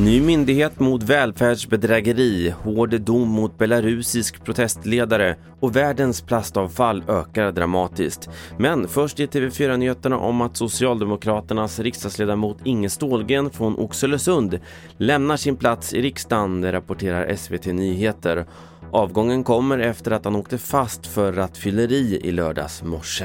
Ny 0.00 0.20
myndighet 0.20 0.80
mot 0.80 1.02
välfärdsbedrägeri, 1.02 2.54
hård 2.62 3.00
dom 3.00 3.28
mot 3.28 3.58
belarusisk 3.58 4.44
protestledare 4.44 5.36
och 5.60 5.76
världens 5.76 6.20
plastavfall 6.20 7.04
ökar 7.08 7.52
dramatiskt. 7.52 8.28
Men 8.58 8.88
först 8.88 9.20
i 9.20 9.26
TV4-nyheterna 9.26 10.16
om 10.16 10.40
att 10.40 10.56
Socialdemokraternas 10.56 11.78
riksdagsledamot 11.78 12.58
Inge 12.64 12.90
Stålgren 12.90 13.50
från 13.50 13.78
Oxelösund 13.78 14.60
lämnar 14.96 15.36
sin 15.36 15.56
plats 15.56 15.92
i 15.94 16.02
riksdagen, 16.02 16.60
det 16.60 16.72
rapporterar 16.72 17.36
SVT 17.36 17.66
Nyheter. 17.66 18.46
Avgången 18.92 19.44
kommer 19.44 19.78
efter 19.78 20.10
att 20.10 20.24
han 20.24 20.36
åkte 20.36 20.58
fast 20.58 21.06
för 21.06 21.32
rattfylleri 21.32 22.20
i 22.22 22.30
lördags 22.30 22.82
morse. 22.82 23.24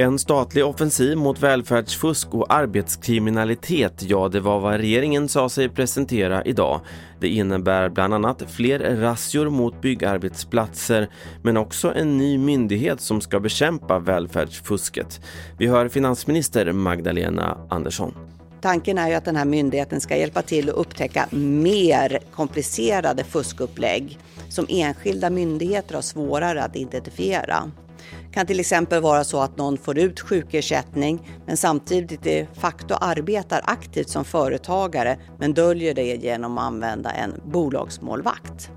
En 0.00 0.18
statlig 0.18 0.64
offensiv 0.64 1.16
mot 1.16 1.42
välfärdsfusk 1.42 2.34
och 2.34 2.52
arbetskriminalitet, 2.52 4.02
ja 4.02 4.28
det 4.28 4.40
var 4.40 4.60
vad 4.60 4.76
regeringen 4.76 5.28
sa 5.28 5.48
sig 5.48 5.68
presentera 5.68 6.44
idag. 6.44 6.80
Det 7.20 7.28
innebär 7.28 7.88
bland 7.88 8.14
annat 8.14 8.42
fler 8.48 8.96
razzior 8.96 9.50
mot 9.50 9.80
byggarbetsplatser 9.80 11.08
men 11.42 11.56
också 11.56 11.94
en 11.94 12.18
ny 12.18 12.38
myndighet 12.38 13.00
som 13.00 13.20
ska 13.20 13.40
bekämpa 13.40 13.98
välfärdsfusket. 13.98 15.20
Vi 15.58 15.66
hör 15.66 15.88
finansminister 15.88 16.72
Magdalena 16.72 17.58
Andersson. 17.70 18.14
Tanken 18.60 18.98
är 18.98 19.08
ju 19.08 19.14
att 19.14 19.24
den 19.24 19.36
här 19.36 19.44
myndigheten 19.44 20.00
ska 20.00 20.16
hjälpa 20.16 20.42
till 20.42 20.68
att 20.68 20.76
upptäcka 20.76 21.26
mer 21.30 22.18
komplicerade 22.34 23.24
fuskupplägg 23.24 24.18
som 24.48 24.66
enskilda 24.68 25.30
myndigheter 25.30 25.94
har 25.94 26.02
svårare 26.02 26.62
att 26.62 26.76
identifiera 26.76 27.70
kan 28.32 28.46
till 28.46 28.60
exempel 28.60 29.02
vara 29.02 29.24
så 29.24 29.40
att 29.40 29.56
någon 29.56 29.78
får 29.78 29.98
ut 29.98 30.20
sjukersättning 30.20 31.40
men 31.46 31.56
samtidigt 31.56 32.22
de 32.22 32.46
facto 32.54 32.94
arbetar 33.00 33.60
aktivt 33.64 34.08
som 34.08 34.24
företagare 34.24 35.18
men 35.38 35.54
döljer 35.54 35.94
det 35.94 36.14
genom 36.14 36.58
att 36.58 36.64
använda 36.64 37.10
en 37.10 37.40
bolagsmålvakt. 37.44 38.70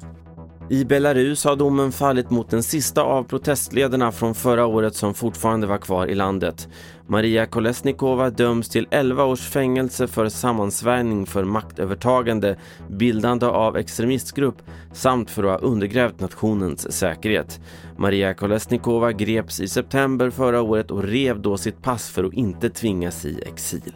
I 0.72 0.86
Belarus 0.86 1.46
har 1.46 1.56
domen 1.56 1.92
fallit 1.92 2.30
mot 2.30 2.50
den 2.50 2.64
sista 2.64 3.02
av 3.02 3.24
protestledarna 3.24 4.12
från 4.12 4.36
förra 4.36 4.66
året 4.66 4.96
som 4.96 5.14
fortfarande 5.14 5.68
var 5.68 5.78
kvar 5.78 6.08
i 6.08 6.16
landet. 6.16 6.68
Maria 7.08 7.46
Kolesnikova 7.46 8.30
döms 8.30 8.70
till 8.70 8.88
11 8.92 9.24
års 9.24 9.50
fängelse 9.50 10.08
för 10.08 10.30
sammansvärjning 10.30 11.26
för 11.26 11.44
maktövertagande, 11.44 12.56
bildande 12.90 13.46
av 13.46 13.78
extremistgrupp 13.78 14.62
samt 14.94 15.30
för 15.30 15.44
att 15.44 15.62
ha 15.62 15.68
undergrävt 15.68 16.20
nationens 16.20 16.92
säkerhet. 16.92 17.60
Maria 17.98 18.34
Kolesnikova 18.34 19.12
greps 19.12 19.60
i 19.60 19.68
september 19.68 20.30
förra 20.30 20.62
året 20.62 20.92
och 20.92 21.04
rev 21.04 21.42
då 21.42 21.58
sitt 21.58 21.82
pass 21.82 22.10
för 22.10 22.24
att 22.24 22.34
inte 22.34 22.70
tvingas 22.70 23.26
i 23.26 23.42
exil. 23.46 23.94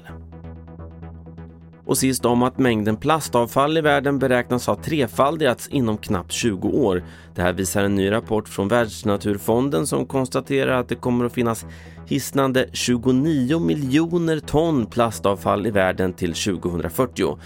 Och 1.85 1.97
sist 1.97 2.25
om 2.25 2.43
att 2.43 2.57
mängden 2.57 2.97
plastavfall 2.97 3.77
i 3.77 3.81
världen 3.81 4.19
beräknas 4.19 4.67
ha 4.67 4.75
trefaldigats 4.75 5.67
inom 5.67 5.97
knappt 5.97 6.31
20 6.31 6.67
år. 6.67 7.03
Det 7.35 7.41
här 7.41 7.53
visar 7.53 7.83
en 7.83 7.95
ny 7.95 8.11
rapport 8.11 8.49
från 8.49 8.67
Världsnaturfonden 8.67 9.87
som 9.87 10.05
konstaterar 10.05 10.79
att 10.79 10.89
det 10.89 10.95
kommer 10.95 11.25
att 11.25 11.33
finnas 11.33 11.65
hisnande 12.07 12.69
29 12.73 13.59
miljoner 13.59 14.39
ton 14.39 14.85
plastavfall 14.85 15.67
i 15.67 15.71
världen 15.71 16.13
till 16.13 16.33
2040. 16.33 17.37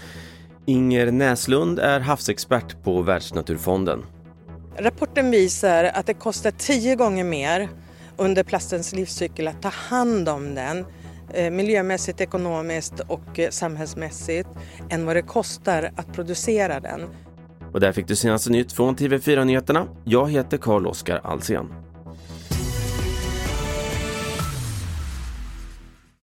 Inger 0.66 1.10
Näslund 1.10 1.78
är 1.78 2.00
havsexpert 2.00 2.82
på 2.82 3.02
Världsnaturfonden. 3.02 4.02
Rapporten 4.76 5.30
visar 5.30 5.84
att 5.84 6.06
det 6.06 6.14
kostar 6.14 6.50
tio 6.50 6.96
gånger 6.96 7.24
mer 7.24 7.68
under 8.16 8.42
plastens 8.42 8.92
livscykel 8.92 9.48
att 9.48 9.62
ta 9.62 9.68
hand 9.68 10.28
om 10.28 10.54
den 10.54 10.84
Eh, 11.34 11.50
miljömässigt, 11.50 12.20
ekonomiskt 12.20 13.00
och 13.00 13.38
eh, 13.38 13.50
samhällsmässigt 13.50 14.48
än 14.90 15.06
vad 15.06 15.16
det 15.16 15.22
kostar 15.22 15.90
att 15.96 16.12
producera 16.12 16.80
den. 16.80 17.00
Och 17.72 17.80
där 17.80 17.92
fick 17.92 18.08
du 18.08 18.16
senaste 18.16 18.50
nytt 18.50 18.72
från 18.72 18.96
TV4 18.96 19.44
Nyheterna. 19.44 19.86
Jag 20.04 20.30
heter 20.30 20.58
Carl-Oskar 20.58 21.20
Alsen. 21.24 21.89